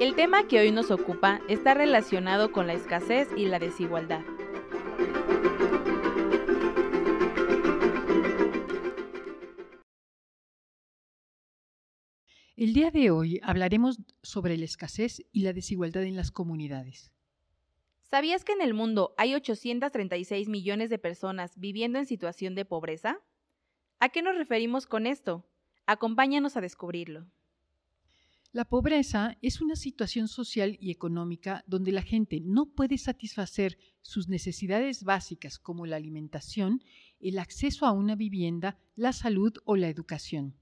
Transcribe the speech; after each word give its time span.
El 0.00 0.14
tema 0.14 0.46
que 0.46 0.60
hoy 0.60 0.70
nos 0.70 0.92
ocupa 0.92 1.40
está 1.48 1.74
relacionado 1.74 2.52
con 2.52 2.68
la 2.68 2.72
escasez 2.72 3.26
y 3.36 3.46
la 3.46 3.58
desigualdad. 3.58 4.20
El 12.54 12.74
día 12.74 12.92
de 12.92 13.10
hoy 13.10 13.40
hablaremos 13.42 13.98
sobre 14.22 14.56
la 14.56 14.66
escasez 14.66 15.20
y 15.32 15.42
la 15.42 15.52
desigualdad 15.52 16.04
en 16.04 16.14
las 16.14 16.30
comunidades. 16.30 17.12
¿Sabías 18.02 18.44
que 18.44 18.52
en 18.52 18.62
el 18.62 18.74
mundo 18.74 19.14
hay 19.18 19.34
836 19.34 20.48
millones 20.48 20.90
de 20.90 20.98
personas 21.00 21.58
viviendo 21.58 21.98
en 21.98 22.06
situación 22.06 22.54
de 22.54 22.64
pobreza? 22.64 23.18
¿A 23.98 24.10
qué 24.10 24.22
nos 24.22 24.36
referimos 24.36 24.86
con 24.86 25.08
esto? 25.08 25.44
Acompáñanos 25.86 26.56
a 26.56 26.60
descubrirlo. 26.60 27.26
La 28.50 28.64
pobreza 28.64 29.36
es 29.42 29.60
una 29.60 29.76
situación 29.76 30.26
social 30.26 30.78
y 30.80 30.90
económica 30.90 31.64
donde 31.66 31.92
la 31.92 32.00
gente 32.00 32.40
no 32.40 32.64
puede 32.64 32.96
satisfacer 32.96 33.76
sus 34.00 34.28
necesidades 34.28 35.04
básicas 35.04 35.58
como 35.58 35.84
la 35.84 35.96
alimentación, 35.96 36.82
el 37.20 37.38
acceso 37.38 37.84
a 37.84 37.92
una 37.92 38.14
vivienda, 38.14 38.78
la 38.96 39.12
salud 39.12 39.52
o 39.66 39.76
la 39.76 39.88
educación. 39.88 40.54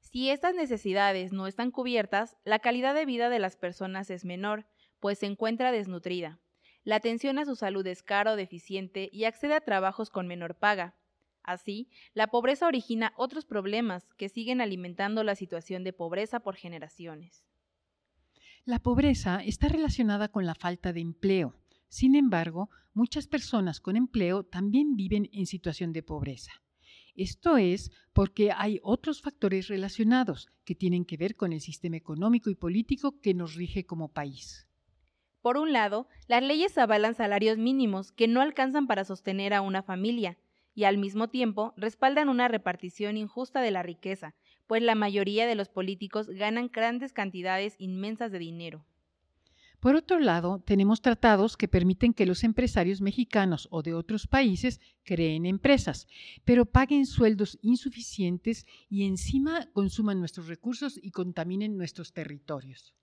Si 0.00 0.28
estas 0.28 0.54
necesidades 0.54 1.32
no 1.32 1.46
están 1.46 1.70
cubiertas, 1.70 2.36
la 2.44 2.58
calidad 2.58 2.94
de 2.94 3.06
vida 3.06 3.30
de 3.30 3.38
las 3.38 3.56
personas 3.56 4.10
es 4.10 4.26
menor, 4.26 4.66
pues 5.00 5.20
se 5.20 5.26
encuentra 5.26 5.72
desnutrida. 5.72 6.38
La 6.84 6.96
atención 6.96 7.38
a 7.38 7.46
su 7.46 7.56
salud 7.56 7.86
es 7.86 8.02
cara 8.02 8.32
o 8.32 8.36
deficiente 8.36 9.08
y 9.12 9.24
accede 9.24 9.54
a 9.54 9.60
trabajos 9.62 10.10
con 10.10 10.26
menor 10.26 10.56
paga. 10.56 10.94
Así, 11.48 11.88
la 12.12 12.26
pobreza 12.26 12.66
origina 12.66 13.14
otros 13.16 13.46
problemas 13.46 14.12
que 14.18 14.28
siguen 14.28 14.60
alimentando 14.60 15.24
la 15.24 15.34
situación 15.34 15.82
de 15.82 15.94
pobreza 15.94 16.40
por 16.40 16.56
generaciones. 16.56 17.42
La 18.66 18.80
pobreza 18.80 19.42
está 19.42 19.68
relacionada 19.68 20.28
con 20.28 20.44
la 20.44 20.54
falta 20.54 20.92
de 20.92 21.00
empleo. 21.00 21.54
Sin 21.88 22.16
embargo, 22.16 22.68
muchas 22.92 23.28
personas 23.28 23.80
con 23.80 23.96
empleo 23.96 24.42
también 24.42 24.94
viven 24.94 25.30
en 25.32 25.46
situación 25.46 25.94
de 25.94 26.02
pobreza. 26.02 26.52
Esto 27.14 27.56
es 27.56 27.92
porque 28.12 28.52
hay 28.52 28.78
otros 28.82 29.22
factores 29.22 29.68
relacionados 29.68 30.50
que 30.66 30.74
tienen 30.74 31.06
que 31.06 31.16
ver 31.16 31.34
con 31.34 31.54
el 31.54 31.62
sistema 31.62 31.96
económico 31.96 32.50
y 32.50 32.56
político 32.56 33.22
que 33.22 33.32
nos 33.32 33.54
rige 33.54 33.86
como 33.86 34.12
país. 34.12 34.68
Por 35.40 35.56
un 35.56 35.72
lado, 35.72 36.08
las 36.26 36.42
leyes 36.42 36.76
avalan 36.76 37.14
salarios 37.14 37.56
mínimos 37.56 38.12
que 38.12 38.28
no 38.28 38.42
alcanzan 38.42 38.86
para 38.86 39.04
sostener 39.04 39.54
a 39.54 39.62
una 39.62 39.82
familia, 39.82 40.36
y 40.78 40.84
al 40.84 40.96
mismo 40.96 41.26
tiempo 41.26 41.74
respaldan 41.76 42.28
una 42.28 42.46
repartición 42.46 43.16
injusta 43.16 43.60
de 43.60 43.72
la 43.72 43.82
riqueza, 43.82 44.36
pues 44.68 44.80
la 44.80 44.94
mayoría 44.94 45.44
de 45.48 45.56
los 45.56 45.68
políticos 45.68 46.28
ganan 46.28 46.70
grandes 46.72 47.12
cantidades 47.12 47.74
inmensas 47.78 48.30
de 48.30 48.38
dinero. 48.38 48.84
Por 49.80 49.96
otro 49.96 50.20
lado, 50.20 50.62
tenemos 50.64 51.02
tratados 51.02 51.56
que 51.56 51.66
permiten 51.66 52.14
que 52.14 52.26
los 52.26 52.44
empresarios 52.44 53.00
mexicanos 53.00 53.66
o 53.72 53.82
de 53.82 53.92
otros 53.92 54.28
países 54.28 54.80
creen 55.02 55.46
empresas, 55.46 56.06
pero 56.44 56.64
paguen 56.64 57.06
sueldos 57.06 57.58
insuficientes 57.60 58.64
y 58.88 59.04
encima 59.04 59.68
consuman 59.72 60.20
nuestros 60.20 60.46
recursos 60.46 60.96
y 61.02 61.10
contaminen 61.10 61.76
nuestros 61.76 62.12
territorios. 62.12 62.94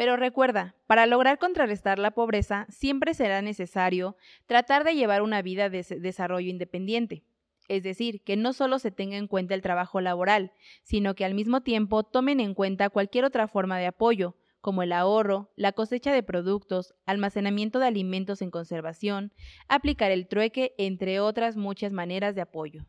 Pero 0.00 0.16
recuerda, 0.16 0.74
para 0.86 1.04
lograr 1.04 1.38
contrarrestar 1.38 1.98
la 1.98 2.12
pobreza 2.12 2.64
siempre 2.70 3.12
será 3.12 3.42
necesario 3.42 4.16
tratar 4.46 4.82
de 4.82 4.94
llevar 4.94 5.20
una 5.20 5.42
vida 5.42 5.68
de 5.68 5.82
desarrollo 6.00 6.48
independiente. 6.48 7.22
Es 7.68 7.82
decir, 7.82 8.22
que 8.22 8.34
no 8.34 8.54
solo 8.54 8.78
se 8.78 8.92
tenga 8.92 9.18
en 9.18 9.26
cuenta 9.26 9.52
el 9.54 9.60
trabajo 9.60 10.00
laboral, 10.00 10.52
sino 10.84 11.14
que 11.14 11.26
al 11.26 11.34
mismo 11.34 11.60
tiempo 11.60 12.02
tomen 12.02 12.40
en 12.40 12.54
cuenta 12.54 12.88
cualquier 12.88 13.26
otra 13.26 13.46
forma 13.46 13.76
de 13.76 13.88
apoyo, 13.88 14.36
como 14.62 14.82
el 14.82 14.92
ahorro, 14.92 15.50
la 15.54 15.72
cosecha 15.72 16.14
de 16.14 16.22
productos, 16.22 16.94
almacenamiento 17.04 17.78
de 17.78 17.88
alimentos 17.88 18.40
en 18.40 18.50
conservación, 18.50 19.34
aplicar 19.68 20.12
el 20.12 20.28
trueque, 20.28 20.74
entre 20.78 21.20
otras 21.20 21.58
muchas 21.58 21.92
maneras 21.92 22.34
de 22.34 22.40
apoyo. 22.40 22.86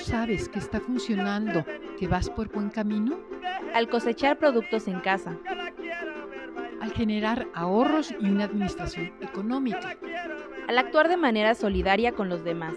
Sabes 0.00 0.48
que 0.48 0.58
está 0.58 0.80
funcionando, 0.80 1.64
que 1.98 2.08
vas 2.08 2.28
por 2.30 2.48
buen 2.48 2.70
camino? 2.70 3.18
Al 3.74 3.88
cosechar 3.88 4.38
productos 4.38 4.88
en 4.88 5.00
casa. 5.00 5.36
Al 6.80 6.92
generar 6.92 7.46
ahorros 7.54 8.12
y 8.18 8.26
una 8.26 8.44
administración 8.44 9.12
económica. 9.20 9.96
Al 10.68 10.78
actuar 10.78 11.08
de 11.08 11.16
manera 11.16 11.54
solidaria 11.54 12.12
con 12.12 12.28
los 12.28 12.42
demás. 12.42 12.74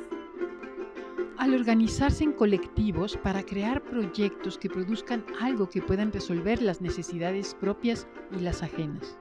Al 1.38 1.56
organizarse 1.56 2.24
en 2.24 2.34
colectivos 2.34 3.18
para 3.18 3.44
crear 3.44 3.82
proyectos 3.82 4.58
que 4.58 4.70
produzcan 4.70 5.26
algo 5.42 5.70
que 5.70 5.82
puedan 5.82 6.12
resolver 6.12 6.62
las 6.62 6.82
necesidades 6.82 7.56
propias 7.56 8.08
y 8.32 8.40
las 8.40 8.64
ajenas. 8.64 9.18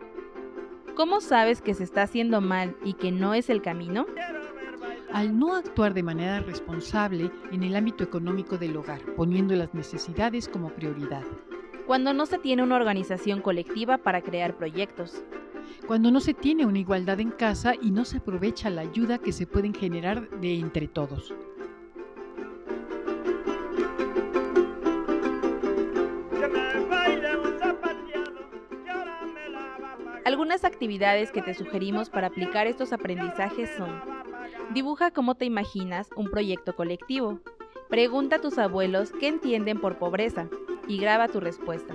¿Cómo 0.94 1.20
sabes 1.20 1.62
que 1.62 1.74
se 1.74 1.84
está 1.84 2.02
haciendo 2.02 2.40
mal 2.40 2.76
y 2.84 2.94
que 2.94 3.12
no 3.12 3.34
es 3.34 3.48
el 3.48 3.62
camino? 3.62 4.06
Al 5.12 5.38
no 5.38 5.54
actuar 5.54 5.94
de 5.94 6.02
manera 6.02 6.40
responsable 6.40 7.30
en 7.50 7.62
el 7.62 7.76
ámbito 7.76 8.02
económico 8.02 8.56
del 8.56 8.76
hogar, 8.76 9.02
poniendo 9.14 9.54
las 9.54 9.74
necesidades 9.74 10.48
como 10.48 10.70
prioridad. 10.70 11.24
Cuando 11.86 12.14
no 12.14 12.26
se 12.26 12.38
tiene 12.38 12.62
una 12.62 12.76
organización 12.76 13.42
colectiva 13.42 13.98
para 13.98 14.22
crear 14.22 14.56
proyectos. 14.56 15.22
Cuando 15.86 16.10
no 16.10 16.20
se 16.20 16.32
tiene 16.32 16.64
una 16.64 16.78
igualdad 16.78 17.20
en 17.20 17.30
casa 17.30 17.74
y 17.80 17.90
no 17.90 18.04
se 18.04 18.18
aprovecha 18.18 18.70
la 18.70 18.82
ayuda 18.82 19.18
que 19.18 19.32
se 19.32 19.46
pueden 19.46 19.74
generar 19.74 20.28
de 20.40 20.54
entre 20.54 20.88
todos. 20.88 21.34
Algunas 30.24 30.64
actividades 30.64 31.32
que 31.32 31.42
te 31.42 31.52
sugerimos 31.52 32.08
para 32.08 32.28
aplicar 32.28 32.66
estos 32.66 32.92
aprendizajes 32.92 33.68
son 33.76 34.11
Dibuja 34.72 35.10
cómo 35.10 35.34
te 35.34 35.44
imaginas 35.44 36.08
un 36.16 36.30
proyecto 36.30 36.74
colectivo. 36.74 37.40
Pregunta 37.90 38.36
a 38.36 38.40
tus 38.40 38.56
abuelos 38.56 39.12
qué 39.20 39.28
entienden 39.28 39.78
por 39.78 39.98
pobreza 39.98 40.48
y 40.88 40.96
graba 40.96 41.28
tu 41.28 41.40
respuesta. 41.40 41.94